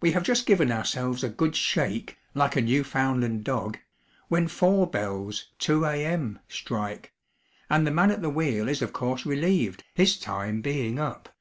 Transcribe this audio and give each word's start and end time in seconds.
We 0.00 0.12
have 0.12 0.22
just 0.22 0.46
given 0.46 0.70
ourselves 0.70 1.24
a 1.24 1.28
good 1.28 1.56
shake, 1.56 2.16
like 2.34 2.54
a 2.54 2.60
Newfoundland 2.60 3.42
dog, 3.42 3.78
when 4.28 4.46
four 4.46 4.86
bells 4.86 5.46
(2 5.58 5.84
A.M.) 5.86 6.38
strike, 6.48 7.12
and 7.68 7.84
the 7.84 7.90
man 7.90 8.12
at 8.12 8.22
the 8.22 8.30
wheel 8.30 8.68
is 8.68 8.80
of 8.80 8.92
course 8.92 9.26
relieved, 9.26 9.82
his 9.96 10.18
time 10.20 10.60
being 10.62 11.00
up. 11.00 11.34